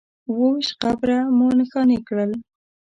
اووه 0.29 0.47
ویشت 0.53 0.71
قبره 0.81 1.17
مو 1.37 1.47
نښانې 1.57 1.97
کړل. 2.07 2.31